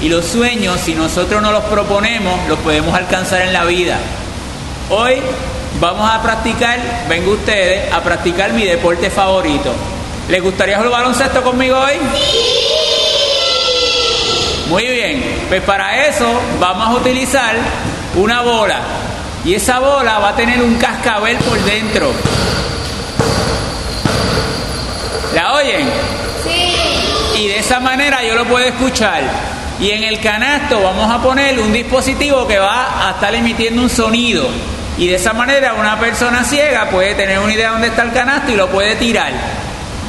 Y 0.00 0.08
los 0.08 0.24
sueños, 0.24 0.80
si 0.80 0.94
nosotros 0.94 1.42
no 1.42 1.52
los 1.52 1.64
proponemos, 1.64 2.40
los 2.48 2.58
podemos 2.60 2.94
alcanzar 2.94 3.42
en 3.42 3.52
la 3.52 3.64
vida. 3.64 3.98
Hoy 4.88 5.20
vamos 5.80 6.08
a 6.10 6.22
practicar, 6.22 6.78
vengo 7.08 7.32
ustedes, 7.32 7.92
a 7.92 8.00
practicar 8.02 8.52
mi 8.52 8.64
deporte 8.64 9.10
favorito. 9.10 9.72
¿Les 10.28 10.42
gustaría 10.42 10.76
jugar 10.76 10.92
baloncesto 10.92 11.42
conmigo 11.42 11.78
hoy? 11.78 11.94
Muy 14.68 14.84
bien, 14.84 15.44
pues 15.48 15.62
para 15.62 16.06
eso 16.06 16.26
vamos 16.58 16.88
a 16.88 16.92
utilizar 16.94 17.54
una 18.16 18.42
bola. 18.42 18.80
Y 19.44 19.54
esa 19.54 19.78
bola 19.78 20.18
va 20.18 20.30
a 20.30 20.36
tener 20.36 20.60
un 20.60 20.74
cascabel 20.76 21.36
por 21.38 21.58
dentro. 21.60 22.12
¿La 25.34 25.52
oyen? 25.52 25.88
Sí. 26.42 27.40
Y 27.40 27.48
de 27.48 27.58
esa 27.58 27.78
manera 27.78 28.24
yo 28.24 28.34
lo 28.34 28.44
puedo 28.46 28.64
escuchar. 28.64 29.22
Y 29.78 29.90
en 29.90 30.02
el 30.02 30.18
canasto 30.20 30.82
vamos 30.82 31.08
a 31.12 31.22
poner 31.22 31.60
un 31.60 31.72
dispositivo 31.72 32.46
que 32.48 32.58
va 32.58 33.06
a 33.06 33.10
estar 33.12 33.34
emitiendo 33.34 33.82
un 33.82 33.90
sonido. 33.90 34.48
Y 34.98 35.08
de 35.08 35.16
esa 35.16 35.32
manera 35.34 35.74
una 35.74 35.98
persona 35.98 36.42
ciega 36.42 36.88
puede 36.90 37.14
tener 37.14 37.38
una 37.38 37.52
idea 37.52 37.66
de 37.66 37.72
dónde 37.72 37.88
está 37.88 38.02
el 38.02 38.12
canasto 38.12 38.52
y 38.52 38.56
lo 38.56 38.68
puede 38.68 38.96
tirar. 38.96 39.32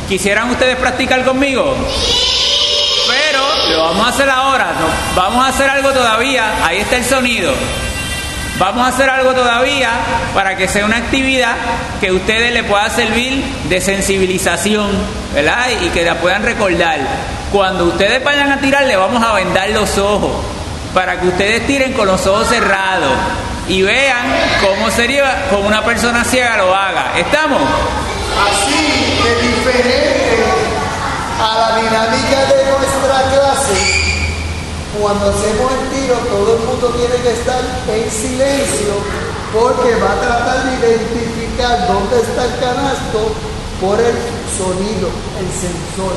¿Quisieran 0.07 0.49
ustedes 0.49 0.77
practicar 0.77 1.25
conmigo? 1.25 1.75
Pero 3.07 3.71
lo 3.75 3.83
vamos 3.83 4.05
a 4.05 4.09
hacer 4.09 4.29
ahora. 4.29 4.67
vamos 5.15 5.45
a 5.45 5.49
hacer 5.49 5.69
algo 5.69 5.91
todavía. 5.91 6.65
Ahí 6.65 6.77
está 6.77 6.95
el 6.95 7.03
sonido. 7.03 7.53
Vamos 8.57 8.85
a 8.85 8.89
hacer 8.89 9.09
algo 9.09 9.33
todavía 9.33 9.91
para 10.33 10.55
que 10.55 10.67
sea 10.67 10.85
una 10.85 10.97
actividad 10.97 11.55
que 11.99 12.07
a 12.07 12.13
ustedes 12.13 12.53
le 12.53 12.63
pueda 12.63 12.89
servir 12.89 13.43
de 13.69 13.81
sensibilización, 13.81 14.89
¿verdad? 15.35 15.67
Y 15.81 15.89
que 15.89 16.03
la 16.03 16.15
puedan 16.15 16.43
recordar. 16.43 16.97
Cuando 17.51 17.85
ustedes 17.85 18.23
vayan 18.23 18.51
a 18.51 18.59
tirar, 18.59 18.85
le 18.85 18.95
vamos 18.95 19.21
a 19.21 19.33
vendar 19.33 19.69
los 19.69 19.97
ojos 19.97 20.31
para 20.93 21.19
que 21.19 21.27
ustedes 21.27 21.67
tiren 21.67 21.93
con 21.93 22.07
los 22.07 22.25
ojos 22.25 22.47
cerrados 22.47 23.11
y 23.67 23.81
vean 23.81 24.25
cómo 24.65 24.89
sería 24.91 25.47
como 25.49 25.67
una 25.67 25.83
persona 25.83 26.23
ciega 26.23 26.57
lo 26.57 26.73
haga. 26.73 27.17
¿Estamos? 27.17 27.61
Así 28.47 29.19
de 29.23 29.47
diferente 29.47 30.43
a 31.39 31.57
la 31.57 31.77
dinámica 31.77 32.45
de 32.45 32.71
nuestra 32.71 33.21
clase 33.31 34.07
cuando 35.01 35.29
hacemos 35.29 35.71
el 35.71 35.89
tiro, 35.89 36.15
todo 36.29 36.57
el 36.57 36.63
mundo 36.63 36.87
tiene 36.97 37.15
que 37.21 37.31
estar 37.31 37.61
en 37.87 38.09
silencio 38.09 38.93
porque 39.53 39.95
va 39.95 40.13
a 40.13 40.21
tratar 40.21 40.63
de 40.65 40.87
identificar 40.87 41.87
dónde 41.87 42.19
está 42.21 42.45
el 42.45 42.59
canasto 42.59 43.31
por 43.79 43.99
el 43.99 44.15
sonido, 44.57 45.09
el 45.39 45.49
sensor. 45.53 46.13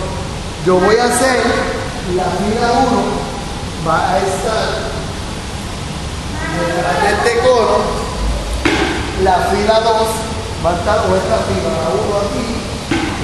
Yo 0.65 0.77
voy 0.77 0.97
a 0.97 1.05
hacer 1.05 1.41
la 2.17 2.25
fila 2.25 2.73
1, 2.89 3.89
va 3.89 4.13
a 4.13 4.19
estar 4.19 5.00
detrás 6.59 6.97
de 7.03 7.09
este 7.11 7.41
cono, 7.41 7.79
la 9.23 9.37
fila 9.51 9.81
2 9.81 10.09
va 10.65 10.71
a 10.71 10.75
estar, 10.75 10.99
o 10.99 11.17
esta 11.17 11.39
fila, 11.47 11.71
la 11.77 11.89
1 11.91 12.19
aquí 12.25 12.47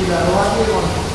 y 0.02 0.11
la 0.11 0.18
2 0.21 0.28
aquí 0.47 0.62
con 0.71 1.06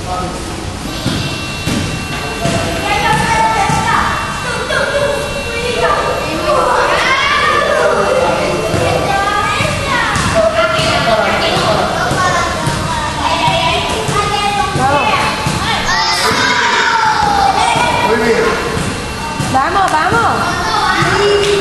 Vamos, 19.53 19.91
vamos. 19.91 21.61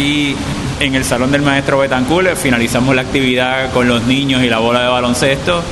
Aquí 0.00 0.34
en 0.80 0.94
el 0.94 1.04
salón 1.04 1.30
del 1.30 1.42
maestro 1.42 1.78
Betancourt. 1.78 2.34
Finalizamos 2.34 2.94
la 2.96 3.02
actividad 3.02 3.70
con 3.70 3.86
los 3.86 4.04
niños 4.04 4.42
y 4.42 4.48
la 4.48 4.58
bola 4.58 4.80
de 4.80 4.88
baloncesto 4.88 5.62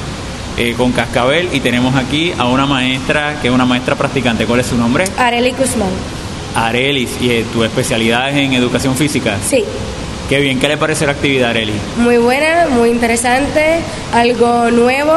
eh, 0.58 0.74
con 0.76 0.92
cascabel. 0.92 1.48
Y 1.52 1.60
tenemos 1.60 1.94
aquí 1.96 2.34
a 2.36 2.44
una 2.44 2.66
maestra 2.66 3.38
que 3.40 3.48
es 3.48 3.54
una 3.54 3.64
maestra 3.64 3.94
practicante. 3.94 4.44
¿Cuál 4.44 4.60
es 4.60 4.66
su 4.66 4.76
nombre? 4.76 5.04
Arely 5.16 5.52
Guzmán. 5.52 5.88
Arelis, 6.54 7.10
y 7.22 7.30
eh, 7.30 7.46
tu 7.52 7.64
especialidad 7.64 8.28
es 8.28 8.36
en 8.36 8.52
educación 8.52 8.96
física. 8.96 9.36
Sí, 9.48 9.64
Qué 10.28 10.40
bien, 10.40 10.58
¿qué 10.58 10.68
le 10.68 10.76
parece 10.76 11.06
la 11.06 11.12
actividad, 11.12 11.50
Arelis? 11.50 11.76
muy 11.96 12.18
buena, 12.18 12.66
muy 12.68 12.90
interesante, 12.90 13.80
algo 14.12 14.70
nuevo, 14.70 15.14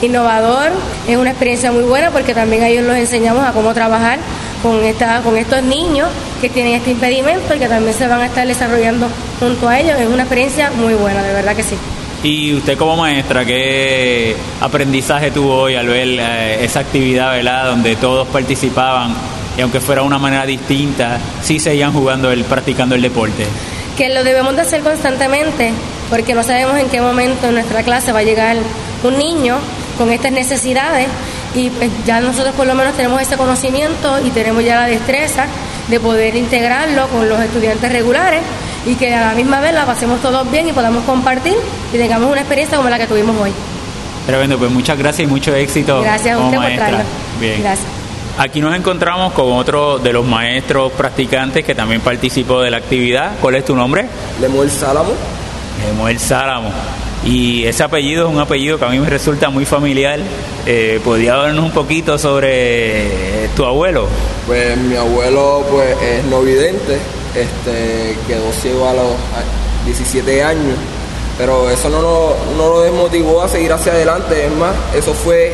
innovador. 0.00 0.70
Es 1.06 1.18
una 1.18 1.30
experiencia 1.30 1.72
muy 1.72 1.82
buena 1.82 2.10
porque 2.10 2.32
también 2.32 2.62
a 2.62 2.68
ellos 2.68 2.86
los 2.86 2.96
enseñamos 2.96 3.44
a 3.44 3.52
cómo 3.52 3.74
trabajar 3.74 4.18
con, 4.66 4.84
esta, 4.84 5.20
con 5.22 5.36
estos 5.36 5.62
niños 5.62 6.08
que 6.40 6.48
tienen 6.48 6.74
este 6.74 6.90
impedimento 6.90 7.54
y 7.54 7.58
que 7.60 7.68
también 7.68 7.94
se 7.94 8.08
van 8.08 8.20
a 8.20 8.26
estar 8.26 8.46
desarrollando 8.46 9.08
junto 9.38 9.68
a 9.68 9.78
ellos. 9.78 9.98
Es 9.98 10.08
una 10.08 10.24
experiencia 10.24 10.72
muy 10.72 10.94
buena, 10.94 11.22
de 11.22 11.32
verdad 11.32 11.54
que 11.54 11.62
sí. 11.62 11.76
Y 12.24 12.52
usted 12.54 12.76
como 12.76 12.96
maestra, 12.96 13.44
¿qué 13.44 14.34
aprendizaje 14.60 15.30
tuvo 15.30 15.54
hoy 15.54 15.76
al 15.76 15.86
ver 15.86 16.08
eh, 16.18 16.64
esa 16.64 16.80
actividad, 16.80 17.30
¿verdad? 17.30 17.66
Donde 17.66 17.94
todos 17.94 18.26
participaban 18.26 19.14
y 19.56 19.60
aunque 19.60 19.78
fuera 19.80 20.02
de 20.02 20.08
una 20.08 20.18
manera 20.18 20.44
distinta, 20.44 21.18
sí 21.42 21.60
seguían 21.60 21.92
jugando, 21.92 22.32
el, 22.32 22.44
practicando 22.44 22.96
el 22.96 23.02
deporte. 23.02 23.46
que 23.96 24.08
lo 24.08 24.24
debemos 24.24 24.56
de 24.56 24.62
hacer 24.62 24.80
constantemente, 24.80 25.72
porque 26.10 26.34
no 26.34 26.42
sabemos 26.42 26.76
en 26.76 26.88
qué 26.88 27.00
momento 27.00 27.46
en 27.48 27.54
nuestra 27.54 27.84
clase 27.84 28.12
va 28.12 28.18
a 28.18 28.24
llegar 28.24 28.56
un 29.04 29.16
niño 29.16 29.58
con 29.96 30.12
estas 30.12 30.32
necesidades 30.32 31.06
y 31.56 31.70
pues, 31.70 31.90
ya 32.04 32.20
nosotros 32.20 32.54
por 32.54 32.66
lo 32.66 32.74
menos 32.74 32.94
tenemos 32.94 33.20
ese 33.20 33.36
conocimiento 33.36 34.20
y 34.24 34.30
tenemos 34.30 34.62
ya 34.62 34.76
la 34.76 34.86
destreza 34.86 35.46
de 35.88 35.98
poder 35.98 36.36
integrarlo 36.36 37.08
con 37.08 37.28
los 37.28 37.40
estudiantes 37.40 37.90
regulares 37.90 38.42
y 38.84 38.94
que 38.94 39.14
a 39.14 39.28
la 39.28 39.34
misma 39.34 39.60
vez 39.60 39.72
la 39.72 39.86
pasemos 39.86 40.20
todos 40.20 40.48
bien 40.50 40.68
y 40.68 40.72
podamos 40.72 41.04
compartir 41.04 41.56
y 41.92 41.96
tengamos 41.96 42.30
una 42.30 42.40
experiencia 42.40 42.76
como 42.76 42.90
la 42.90 42.98
que 42.98 43.06
tuvimos 43.06 43.34
hoy. 43.40 43.52
Tremendo, 44.26 44.58
pues 44.58 44.70
muchas 44.70 44.98
gracias 44.98 45.26
y 45.26 45.30
mucho 45.30 45.54
éxito 45.54 46.02
Gracias 46.02 46.34
a 46.34 46.36
como 46.36 46.48
usted 46.50 46.60
por 46.60 46.76
traerlo. 46.76 47.04
Bien. 47.40 47.62
Gracias. 47.62 47.88
Aquí 48.38 48.60
nos 48.60 48.74
encontramos 48.76 49.32
con 49.32 49.52
otro 49.52 49.98
de 49.98 50.12
los 50.12 50.26
maestros 50.26 50.92
practicantes 50.92 51.64
que 51.64 51.74
también 51.74 52.02
participó 52.02 52.60
de 52.60 52.70
la 52.70 52.76
actividad. 52.76 53.32
¿Cuál 53.40 53.54
es 53.54 53.64
tu 53.64 53.74
nombre? 53.74 54.06
Lemuel 54.40 54.70
Sálamo. 54.70 55.12
Lemuel 55.86 56.18
Sálamo. 56.18 56.70
Y 57.24 57.64
ese 57.66 57.82
apellido 57.82 58.26
es 58.28 58.32
un 58.32 58.38
apellido 58.40 58.78
que 58.78 58.84
a 58.84 58.88
mí 58.88 58.98
me 59.00 59.08
resulta 59.10 59.50
muy 59.50 59.64
familiar. 59.64 60.20
Eh, 60.64 61.00
¿Podría 61.04 61.34
hablarnos 61.34 61.64
un 61.64 61.72
poquito 61.72 62.18
sobre 62.18 63.48
tu 63.56 63.64
abuelo? 63.64 64.06
Pues 64.46 64.76
mi 64.76 64.94
abuelo 64.96 65.64
pues 65.70 65.96
es 66.02 66.24
no 66.26 66.42
vidente, 66.42 66.98
este, 67.34 68.16
quedó 68.28 68.52
ciego 68.52 68.88
a 68.88 68.92
los 68.94 69.04
a- 69.04 69.84
17 69.86 70.42
años, 70.42 70.76
pero 71.38 71.68
eso 71.70 71.88
no, 71.88 72.00
lo- 72.00 72.36
no 72.56 72.68
lo 72.70 72.80
desmotivó 72.82 73.42
a 73.42 73.48
seguir 73.48 73.72
hacia 73.72 73.92
adelante, 73.92 74.46
es 74.46 74.52
más, 74.52 74.74
eso 74.96 75.12
fue 75.14 75.52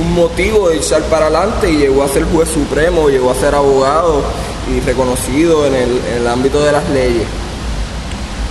un 0.00 0.12
motivo 0.14 0.68
de 0.68 0.76
echar 0.76 1.02
para 1.04 1.26
adelante 1.26 1.70
y 1.70 1.76
llegó 1.78 2.02
a 2.04 2.08
ser 2.08 2.24
juez 2.24 2.48
supremo, 2.50 3.08
llegó 3.08 3.30
a 3.30 3.34
ser 3.34 3.54
abogado 3.54 4.22
y 4.74 4.80
reconocido 4.80 5.66
en 5.66 5.74
el 5.74 6.26
ámbito 6.26 6.62
de 6.62 6.72
las 6.72 6.88
leyes. 6.90 7.24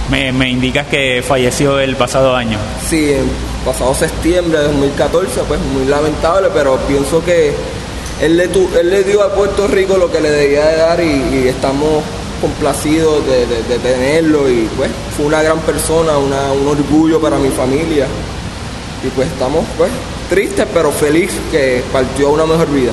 Me, 0.10 0.32
me 0.32 0.50
indicas 0.50 0.88
que 0.88 1.24
falleció 1.26 1.80
el 1.80 1.96
pasado 1.96 2.36
año. 2.36 2.58
Sí, 2.90 3.12
en 3.12 3.30
pasado 3.66 3.94
septiembre 3.94 4.58
de 4.60 4.66
2014, 4.66 5.42
pues 5.48 5.60
muy 5.74 5.86
lamentable, 5.86 6.48
pero 6.54 6.78
pienso 6.88 7.24
que 7.26 7.54
él 8.22 8.38
le, 8.38 8.48
tu- 8.48 8.70
él 8.80 8.90
le 8.90 9.04
dio 9.04 9.22
a 9.22 9.34
Puerto 9.34 9.68
Rico 9.68 9.98
lo 9.98 10.10
que 10.12 10.22
le 10.22 10.30
debía 10.32 10.66
de 10.68 10.78
dar 10.78 11.00
y, 11.02 11.44
y 11.44 11.48
estamos 11.50 12.04
complacidos 12.42 13.26
de, 13.28 13.46
de- 13.48 13.64
de 13.64 13.80
tenerlo 13.80 14.50
y 14.50 14.70
pues 14.78 14.90
fue 15.16 15.26
una 15.26 15.42
gran 15.42 15.60
persona, 15.60 16.18
una- 16.18 16.52
un 16.54 16.68
orgullo 16.68 17.20
para 17.20 17.38
mi 17.38 17.50
familia 17.50 18.06
y 19.04 19.08
pues 19.10 19.28
estamos 19.28 19.66
pues 19.78 19.92
tristes 20.30 20.66
pero 20.74 20.92
feliz 20.92 21.32
que 21.52 21.84
partió 21.92 22.30
a 22.30 22.32
una 22.32 22.46
mejor 22.46 22.72
vida. 22.72 22.92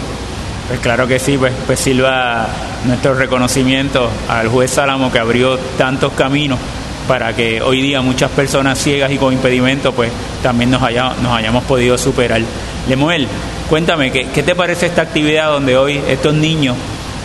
Pues 0.69 0.81
claro 0.81 1.07
que 1.07 1.19
sí, 1.19 1.37
pues, 1.39 1.53
pues 1.67 1.79
Silva, 1.79 2.49
nuestro 2.87 3.15
reconocimiento 3.15 4.09
al 4.29 4.49
juez 4.49 4.71
Sálamo 4.73 5.13
que 5.13 5.19
abrió 5.19 5.59
tantos 5.79 6.13
caminos 6.15 6.59
para 7.09 7.35
que 7.35 7.61
hoy 7.63 7.83
día 7.83 8.01
muchas 8.01 8.31
personas 8.31 8.79
ciegas 8.79 9.11
y 9.13 9.17
con 9.19 9.33
impedimento 9.33 9.93
pues 9.93 10.11
también 10.43 10.71
nos, 10.71 10.83
haya- 10.83 11.15
nos 11.23 11.33
hayamos 11.33 11.65
podido 11.65 11.99
superar. 11.99 12.41
Lemuel, 12.89 13.29
cuéntame, 13.69 14.11
¿qué, 14.11 14.27
¿qué 14.35 14.43
te 14.43 14.55
parece 14.55 14.87
esta 14.87 15.03
actividad 15.03 15.49
donde 15.51 15.77
hoy 15.77 16.01
estos 16.09 16.35
niños 16.35 16.77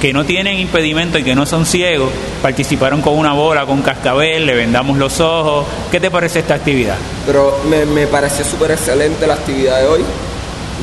que 0.01 0.13
no 0.13 0.23
tienen 0.25 0.57
impedimento 0.59 1.17
y 1.17 1.23
que 1.23 1.35
no 1.35 1.45
son 1.45 1.65
ciegos 1.65 2.09
participaron 2.41 3.01
con 3.01 3.17
una 3.17 3.33
bola, 3.33 3.65
con 3.65 3.81
cascabel, 3.81 4.45
le 4.45 4.55
vendamos 4.55 4.97
los 4.97 5.19
ojos? 5.19 5.65
¿Qué 5.91 5.99
te 5.99 6.09
parece 6.09 6.39
esta 6.39 6.55
actividad? 6.55 6.95
Pero 7.25 7.59
me, 7.69 7.85
me 7.85 8.07
pareció 8.07 8.45
súper 8.45 8.71
excelente 8.71 9.27
la 9.27 9.33
actividad 9.35 9.81
de 9.81 9.87
hoy. 9.87 10.01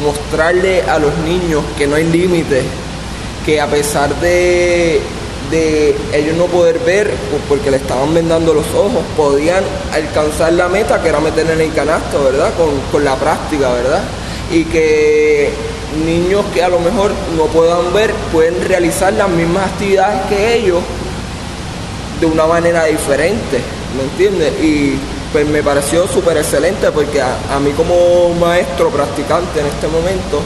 Mostrarle 0.02 0.82
a 0.82 0.98
los 0.98 1.16
niños 1.18 1.62
que 1.78 1.86
no 1.86 1.96
hay 1.96 2.04
límites, 2.04 2.64
que 3.46 3.60
a 3.60 3.66
pesar 3.66 4.14
de, 4.20 5.00
de 5.50 5.94
ellos 6.12 6.36
no 6.36 6.46
poder 6.46 6.78
ver, 6.80 7.08
o 7.08 7.48
porque 7.48 7.70
le 7.70 7.76
estaban 7.78 8.12
vendando 8.14 8.54
los 8.54 8.66
ojos, 8.74 9.02
podían 9.16 9.62
alcanzar 9.92 10.52
la 10.52 10.68
meta 10.68 11.00
que 11.02 11.08
era 11.08 11.20
meter 11.20 11.50
en 11.50 11.60
el 11.60 11.72
canasto, 11.72 12.24
¿verdad? 12.24 12.52
Con, 12.56 12.80
con 12.92 13.04
la 13.04 13.14
práctica, 13.16 13.72
¿verdad? 13.72 14.02
Y 14.50 14.64
que 14.64 15.50
niños 16.04 16.44
que 16.52 16.62
a 16.62 16.68
lo 16.68 16.78
mejor 16.78 17.12
no 17.36 17.44
puedan 17.46 17.92
ver 17.94 18.12
pueden 18.32 18.62
realizar 18.66 19.12
las 19.12 19.28
mismas 19.30 19.72
actividades 19.72 20.26
que 20.28 20.56
ellos 20.56 20.82
de 22.20 22.26
una 22.26 22.46
manera 22.46 22.84
diferente, 22.84 23.60
¿me 23.96 24.04
entiendes? 24.04 24.52
Y 24.62 24.98
pues 25.32 25.46
me 25.46 25.62
pareció 25.62 26.06
súper 26.06 26.36
excelente 26.38 26.90
porque 26.90 27.20
a, 27.20 27.36
a 27.54 27.60
mí 27.60 27.70
como 27.72 28.34
maestro 28.40 28.90
practicante 28.90 29.60
en 29.60 29.66
este 29.66 29.86
momento 29.88 30.42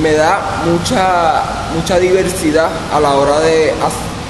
me 0.00 0.12
da 0.12 0.62
mucha, 0.64 1.42
mucha 1.74 1.98
diversidad 1.98 2.68
a 2.92 3.00
la 3.00 3.14
hora 3.14 3.40
de, 3.40 3.72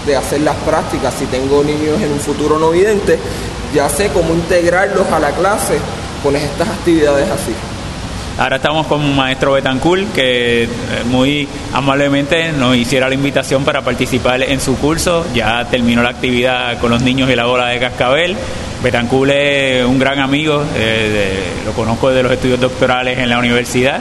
de 0.07 0.17
hacer 0.17 0.41
las 0.41 0.57
prácticas. 0.57 1.15
Si 1.15 1.27
tengo 1.27 1.63
niños 1.63 2.01
en 2.01 2.13
un 2.13 2.21
futuro 2.21 2.59
no 2.59 2.71
vidente, 2.71 3.19
ya 3.75 3.89
sé 3.89 4.09
cómo 4.09 4.35
integrarlos 4.35 5.07
a 5.13 5.19
la 5.19 5.31
clase 5.31 5.79
con 6.23 6.35
estas 6.37 6.69
actividades 6.69 7.31
así. 7.31 7.53
Ahora 8.39 8.57
estamos 8.57 8.87
con 8.87 9.01
un 9.01 9.17
maestro 9.17 9.53
Betancourt 9.53 10.13
que 10.13 10.63
eh, 10.63 10.69
muy 11.07 11.49
amablemente 11.73 12.53
nos 12.53 12.77
hiciera 12.77 13.09
la 13.09 13.15
invitación 13.17 13.65
para 13.65 13.83
participar 13.83 14.41
en 14.43 14.61
su 14.61 14.77
curso. 14.79 15.27
Ya 15.35 15.65
terminó 15.69 16.05
la 16.05 16.11
actividad 16.11 16.79
con 16.79 16.93
los 16.93 17.03
niños 17.03 17.29
y 17.31 17.35
la 17.35 17.47
bola 17.47 17.67
de 17.67 17.81
cascabel. 17.81 18.37
Betancourt 18.81 19.33
es 19.35 19.85
un 19.85 19.99
gran 19.99 20.21
amigo, 20.21 20.63
eh, 20.77 21.43
lo 21.67 21.73
conozco 21.73 22.11
de 22.11 22.23
los 22.23 22.31
estudios 22.31 22.61
doctorales 22.61 23.19
en 23.19 23.29
la 23.29 23.41
universidad. 23.41 24.01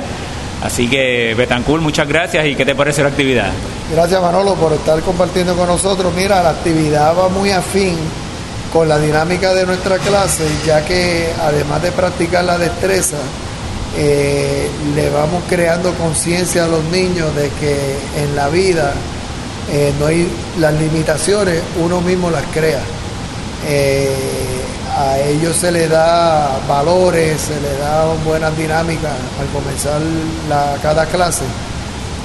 Así 0.68 0.90
que 0.90 1.34
Betancourt, 1.34 1.82
muchas 1.82 2.06
gracias 2.10 2.46
y 2.46 2.54
¿qué 2.54 2.66
te 2.66 2.76
parece 2.76 3.02
la 3.02 3.08
actividad? 3.08 3.54
Gracias 3.90 4.22
Manolo 4.22 4.54
por 4.56 4.74
estar 4.74 5.00
compartiendo 5.00 5.56
con 5.56 5.66
nosotros. 5.66 6.14
Mira, 6.14 6.44
la 6.44 6.50
actividad 6.50 7.18
va 7.18 7.30
muy 7.30 7.52
afín 7.52 7.96
con 8.74 8.90
la 8.90 9.00
dinámica 9.00 9.54
de 9.54 9.66
nuestra 9.66 9.98
clase, 9.98 10.44
ya 10.66 10.84
que 10.84 11.30
además 11.42 11.82
de 11.82 11.94
practicar 11.94 12.44
la 12.44 12.58
destreza, 12.58 13.16
eh, 13.96 14.70
le 14.94 15.10
vamos 15.10 15.42
creando 15.48 15.94
conciencia 15.94 16.66
a 16.66 16.68
los 16.68 16.84
niños 16.92 17.34
de 17.34 17.48
que 17.62 17.96
en 18.22 18.36
la 18.36 18.50
vida 18.50 18.92
eh, 19.72 19.94
no 19.98 20.08
hay 20.08 20.28
las 20.60 20.74
limitaciones, 20.74 21.62
uno 21.82 22.02
mismo 22.02 22.30
las 22.30 22.44
crea. 22.54 22.82
Eh, 23.66 24.14
a 24.98 25.20
ellos 25.20 25.56
se 25.56 25.72
les 25.72 25.90
da 25.90 26.60
valores, 26.68 27.40
se 27.42 27.60
les 27.62 27.80
da 27.80 28.06
buenas 28.26 28.56
dinámicas 28.58 29.12
al 29.40 29.48
comenzar 29.54 30.02
cada 30.82 31.06
clase. 31.06 31.44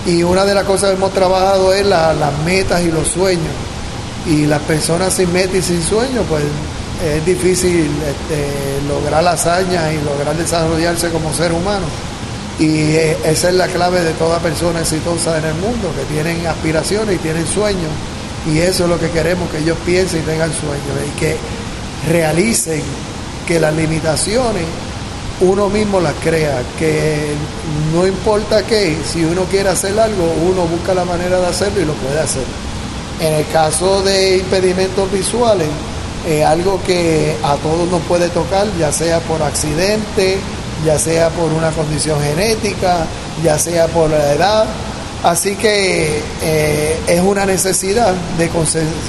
Y 0.07 0.23
una 0.23 0.45
de 0.45 0.55
las 0.55 0.65
cosas 0.65 0.91
que 0.91 0.97
hemos 0.97 1.13
trabajado 1.13 1.73
es 1.73 1.87
la- 1.87 2.13
las 2.15 2.33
metas 2.45 2.83
y 2.83 2.91
los 2.91 3.09
sueños. 3.09 3.53
Y 4.27 4.47
las 4.47 4.61
personas 4.63 5.13
sin 5.15 5.33
metas 5.33 5.57
y 5.57 5.63
sin 5.63 5.83
sueños, 5.83 6.25
pues 6.29 6.45
es 7.05 7.25
difícil 7.27 7.91
este, 8.07 8.81
lograr 8.89 9.27
hazañas 9.27 9.93
y 9.93 10.05
lograr 10.05 10.37
desarrollarse 10.37 11.11
como 11.11 11.33
ser 11.35 11.53
humano. 11.53 11.87
Y 12.59 12.93
eh, 12.95 13.17
esa 13.25 13.49
es 13.49 13.55
la 13.55 13.67
clave 13.67 14.03
de 14.03 14.13
toda 14.13 14.39
persona 14.39 14.81
exitosa 14.81 15.39
en 15.39 15.45
el 15.47 15.55
mundo, 15.55 15.91
que 15.97 16.05
tienen 16.15 16.47
aspiraciones 16.47 17.17
y 17.17 17.19
tienen 17.19 17.47
sueños. 17.47 17.91
Y 18.47 18.59
eso 18.59 18.85
es 18.85 18.91
lo 18.91 18.99
que 18.99 19.11
queremos, 19.11 19.49
que 19.51 19.59
ellos 19.59 19.77
piensen 19.85 20.21
y 20.23 20.25
tengan 20.25 20.51
sueños. 20.53 20.97
Y 21.09 21.19
que 21.19 21.37
realicen 22.09 22.83
que 23.47 23.61
las 23.61 23.75
limitaciones 23.75 24.65
uno 25.43 25.69
mismo 25.69 26.01
las 26.01 26.15
crea, 26.23 26.63
que 26.79 27.35
no 27.93 28.07
importa 28.07 28.63
qué, 28.63 28.97
si 29.05 29.25
uno 29.25 29.43
quiere 29.45 29.71
hacer 29.71 29.99
algo, 29.99 30.33
uno 30.41 30.63
busca 30.67 30.95
la 30.95 31.05
manera 31.05 31.41
de 31.41 31.47
hacerlo 31.47 31.81
y 31.81 31.85
lo 31.85 31.95
puede 31.95 32.21
hacer. 32.21 32.45
En 33.21 33.35
el 33.35 33.47
caso 33.49 34.03
de 34.03 34.39
impedimentos 34.39 35.11
visuales, 35.11 35.69
es 36.29 36.45
algo 36.45 36.81
que 36.87 37.37
a 37.43 37.57
todos 37.57 37.89
nos 37.91 38.03
puede 38.03 38.29
tocar, 38.29 38.67
ya 38.79 38.93
sea 38.93 39.19
por 39.21 39.43
accidente, 39.43 40.39
ya 40.85 40.99
sea 40.99 41.29
por 41.31 41.53
una 41.53 41.71
condición 41.71 42.21
genética, 42.21 43.07
ya 43.43 43.59
sea 43.59 43.89
por 43.89 44.11
la 44.11 44.33
edad. 44.33 44.65
Así 45.23 45.55
que 45.55 46.21
eh, 46.43 47.01
es 47.07 47.21
una 47.21 47.47
necesidad 47.47 48.13
de 48.37 48.49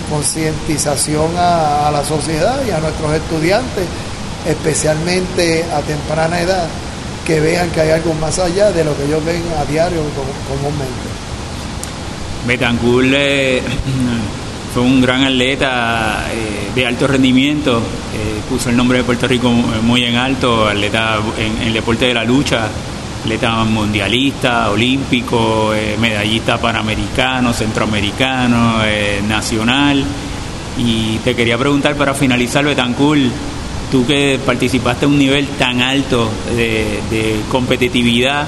concientización 0.09 1.31
a, 1.37 1.89
la 1.91 2.05
sociedad 2.05 2.61
y 2.67 2.71
a 2.71 2.77
nuestros 2.79 3.13
estudiantes, 3.13 3.85
especialmente 4.47 5.65
a 5.75 5.81
temprana 5.81 6.39
edad, 6.39 6.67
que 7.25 7.39
vean 7.39 7.69
que 7.71 7.81
hay 7.81 7.89
algo 7.91 8.13
más 8.13 8.37
allá 8.37 8.71
de 8.71 8.83
lo 8.83 8.95
que 8.95 9.05
ellos 9.05 9.25
ven 9.25 9.41
a 9.59 9.65
diario 9.65 10.01
com- 10.15 10.57
comúnmente. 10.57 11.13
Betancourt 12.45 13.07
fue 14.73 14.83
un 14.83 15.01
gran 15.01 15.23
atleta 15.23 16.25
eh, 16.31 16.71
de 16.75 16.85
alto 16.85 17.07
rendimiento, 17.07 17.77
eh, 17.77 18.41
puso 18.49 18.69
el 18.69 18.77
nombre 18.77 18.99
de 18.99 19.03
Puerto 19.03 19.27
Rico 19.27 19.49
muy 19.49 20.03
en 20.03 20.15
alto, 20.15 20.67
atleta 20.67 21.19
en, 21.37 21.67
el 21.67 21.73
deporte 21.73 22.05
de 22.05 22.13
la 22.13 22.23
lucha, 22.23 22.67
atleta 23.23 23.63
mundialista, 23.63 24.69
olímpico, 24.69 25.71
medallista 25.99 26.57
panamericano, 26.57 27.53
centroamericano, 27.53 28.79
nacional. 29.27 30.03
Y 30.77 31.17
te 31.23 31.33
quería 31.33 31.57
preguntar 31.57 31.95
para 31.95 32.13
finalizar, 32.13 32.65
Betancourt, 32.65 33.21
tú 33.91 34.05
que 34.05 34.39
participaste 34.45 35.05
a 35.05 35.07
un 35.07 35.17
nivel 35.17 35.47
tan 35.57 35.81
alto 35.81 36.29
de 36.55 37.39
competitividad, 37.49 38.47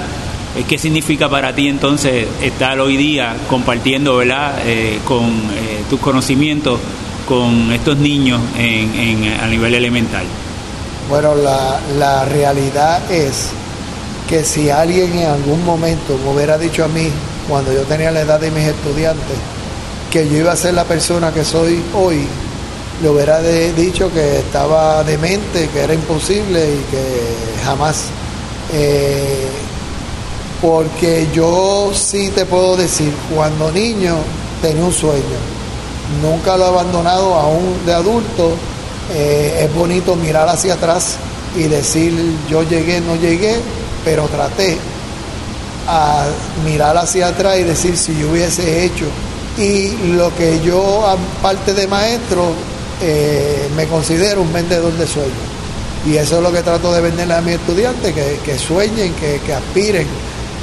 ¿Qué 0.64 0.78
significa 0.78 1.28
para 1.28 1.54
ti 1.54 1.68
entonces 1.68 2.26
estar 2.42 2.80
hoy 2.80 2.96
día 2.96 3.36
compartiendo 3.50 4.16
¿verdad? 4.16 4.58
Eh, 4.66 5.00
con 5.06 5.26
eh, 5.26 5.84
tus 5.90 6.00
conocimientos 6.00 6.80
con 7.28 7.74
estos 7.74 7.98
niños 7.98 8.40
en, 8.58 9.34
a 9.42 9.48
nivel 9.48 9.74
elemental? 9.74 10.24
Bueno, 11.10 11.36
la 11.36 12.26
realidad 12.26 13.12
es 13.12 13.52
que 14.28 14.44
si 14.44 14.70
alguien 14.70 15.20
en 15.20 15.28
algún 15.28 15.64
momento 15.64 16.18
me 16.24 16.34
hubiera 16.34 16.58
dicho 16.58 16.84
a 16.84 16.88
mí, 16.88 17.10
cuando 17.48 17.72
yo 17.72 17.82
tenía 17.84 18.12
la 18.12 18.22
edad 18.22 18.40
de 18.40 18.52
mis 18.52 18.66
estudiantes, 18.66 19.38
que 20.12 20.28
yo 20.28 20.38
iba 20.38 20.52
a 20.52 20.56
ser 20.56 20.74
la 20.74 20.86
persona 20.86 21.32
que 21.32 21.44
soy 21.44 21.82
hoy, 21.94 22.26
le 23.02 23.10
hubiera 23.10 23.42
dicho 23.42 24.12
que 24.12 24.40
estaba 24.40 25.04
demente, 25.04 25.70
que 25.70 25.82
era 25.82 25.94
imposible 25.94 26.60
y 26.60 26.92
que 26.92 27.64
jamás. 27.64 28.06
Eh, 28.74 29.48
porque 30.62 31.28
yo 31.34 31.92
sí 31.94 32.30
te 32.30 32.46
puedo 32.46 32.78
decir, 32.78 33.14
cuando 33.36 33.72
niño 33.72 34.16
tenía 34.62 34.84
un 34.84 34.94
sueño, 34.94 35.38
nunca 36.22 36.58
lo 36.58 36.66
he 36.66 36.68
abandonado 36.70 37.36
aún 37.36 37.86
de 37.86 37.94
adulto, 37.94 38.54
eh, 39.14 39.66
es 39.66 39.76
bonito 39.76 40.16
mirar 40.16 40.48
hacia 40.48 40.74
atrás 40.74 41.18
y 41.56 41.64
decir 41.64 42.14
yo 42.50 42.64
llegué, 42.64 43.02
no 43.02 43.16
llegué, 43.16 43.56
pero 44.06 44.28
traté 44.28 44.78
a 45.88 46.26
mirar 46.64 46.96
hacia 46.98 47.28
atrás 47.28 47.60
y 47.60 47.64
decir 47.64 47.98
si 47.98 48.18
yo 48.18 48.30
hubiese 48.30 48.86
hecho. 48.86 49.06
Y 49.58 50.14
lo 50.14 50.34
que 50.36 50.62
yo, 50.62 51.06
aparte 51.08 51.74
de 51.74 51.88
maestro, 51.88 52.54
eh, 53.02 53.68
me 53.76 53.88
considero 53.88 54.42
un 54.42 54.54
vendedor 54.54 54.94
de 54.94 55.08
sueños. 55.08 55.34
Y 56.06 56.16
eso 56.16 56.38
es 56.38 56.44
lo 56.44 56.52
que 56.52 56.62
trato 56.62 56.94
de 56.94 57.02
venderle 57.02 57.34
a 57.34 57.42
mis 57.42 57.56
estudiantes, 57.56 58.14
que, 58.14 58.60
sueñen, 58.60 59.14
que, 59.16 59.42
que 59.46 59.54
aspiren 59.54 60.08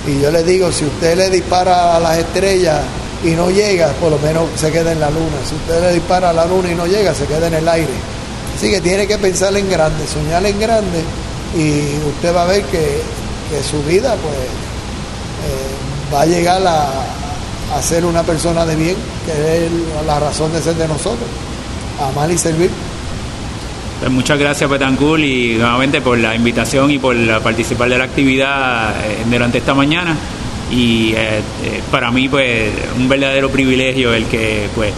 y 0.07 0.21
yo 0.21 0.31
le 0.33 0.43
digo, 0.43 0.73
si 0.73 0.85
usted 0.85 1.17
le 1.17 1.31
dispara 1.31 1.97
a 1.97 2.01
las 2.01 2.19
estrellas 2.19 2.81
y 3.25 3.31
no 3.31 3.51
llega, 3.51 3.89
por 4.01 4.11
lo 4.11 4.19
menos 4.19 4.49
se 4.57 4.71
queda 4.73 4.93
en 4.93 5.01
la 5.01 5.11
luna. 5.11 5.39
Si 5.49 5.55
usted 5.55 5.81
le 5.81 5.93
dispara 5.93 6.31
a 6.31 6.33
la 6.33 6.45
luna 6.45 6.73
y 6.73 6.75
no 6.75 6.87
llega, 6.87 7.15
se 7.15 7.25
queda 7.27 7.47
en 7.47 7.55
el 7.55 7.69
aire. 7.69 7.93
Así 8.57 8.71
que 8.71 8.81
tiene 8.81 9.07
que 9.07 9.17
pensar 9.19 9.57
en 9.57 9.71
grande, 9.71 10.07
soñar 10.07 10.45
en 10.45 10.59
grande 10.59 11.03
y 11.57 11.99
usted 12.09 12.35
va 12.35 12.43
a 12.43 12.47
ver 12.47 12.65
que, 12.65 13.03
su 13.61 13.83
vida 13.83 14.15
pues 14.23 14.37
eh, 14.37 16.15
va 16.15 16.23
a 16.23 16.27
llegar 16.27 16.65
a, 16.65 17.77
a, 17.77 17.83
ser 17.83 18.05
una 18.05 18.23
persona 18.23 18.65
de 18.65 18.77
bien, 18.77 18.97
que 19.27 19.67
es 19.67 19.73
la 20.07 20.21
razón 20.21 20.53
de 20.53 20.63
ser 20.63 20.75
de 20.77 20.87
nosotros, 20.87 21.29
amar 22.01 22.31
y 22.31 22.39
servir. 22.39 22.71
Pues 24.01 24.11
muchas 24.11 24.39
gracias 24.39 24.69
Petancul 24.69 25.25
y 25.25 25.55
nuevamente 25.55 26.01
por 26.01 26.19
la 26.19 26.35
invitación 26.35 26.91
y 26.91 26.99
por 26.99 27.17
participar 27.41 27.89
de 27.89 27.99
la 27.99 28.05
actividad 28.05 28.91
eh, 29.05 29.19
durante 29.31 29.59
esta 29.59 29.75
mañana 29.75 30.17
y 30.71 31.13
eh, 31.15 31.41
para 31.91 32.11
mí 32.11 32.29
pues 32.29 32.71
un 32.97 33.09
verdadero 33.09 33.51
privilegio 33.51 34.13
el 34.15 34.25
que 34.27 34.69
pues 34.75 34.93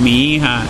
mi 0.00 0.34
hija 0.34 0.64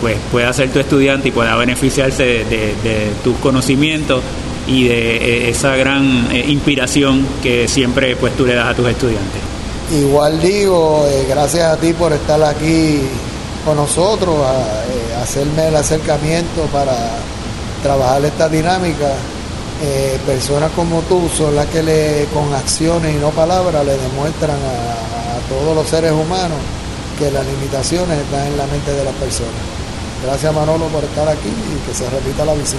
pues 0.00 0.16
pueda 0.30 0.52
ser 0.52 0.70
tu 0.70 0.80
estudiante 0.80 1.28
y 1.28 1.30
pueda 1.30 1.54
beneficiarse 1.56 2.44
de, 2.44 3.10
tus 3.22 3.36
conocimientos 3.36 4.22
y 4.66 4.88
de 4.88 5.50
esa 5.50 5.76
gran 5.76 6.28
inspiración 6.46 7.26
que 7.42 7.68
siempre 7.68 8.16
pues 8.16 8.36
tú 8.36 8.46
le 8.46 8.54
das 8.54 8.68
a 8.68 8.74
tus 8.74 8.88
estudiantes. 8.88 9.40
Igual 9.92 10.40
digo, 10.40 11.06
gracias 11.28 11.64
a 11.64 11.76
ti 11.76 11.92
por 11.92 12.12
estar 12.12 12.42
aquí 12.42 13.00
con 13.64 13.76
nosotros, 13.76 14.36
a, 14.40 15.22
hacerme 15.22 15.68
el 15.68 15.76
acercamiento 15.76 16.62
para 16.72 16.96
trabajar 17.82 18.24
esta 18.24 18.48
dinámica. 18.48 19.12
Eh, 19.84 20.18
personas 20.24 20.70
como 20.76 21.00
tú 21.02 21.28
son 21.36 21.56
las 21.56 21.66
que 21.66 21.82
le, 21.82 22.26
con 22.32 22.54
acciones 22.54 23.14
y 23.16 23.18
no 23.18 23.30
palabras 23.30 23.84
le 23.84 23.96
demuestran 23.96 24.56
a 24.56 25.48
todos 25.48 25.74
los 25.74 25.88
seres 25.88 26.12
humanos 26.12 26.58
que 27.18 27.30
las 27.30 27.44
limitaciones 27.46 28.18
están 28.18 28.46
en 28.46 28.56
la 28.56 28.66
mente 28.66 28.92
de 28.92 29.04
las 29.04 29.14
personas. 29.14 29.62
Gracias 30.24 30.54
Manolo 30.54 30.86
por 30.86 31.04
estar 31.04 31.28
aquí 31.28 31.48
y 31.48 31.88
que 31.88 31.94
se 31.94 32.08
repita 32.08 32.44
la 32.44 32.54
visita. 32.54 32.78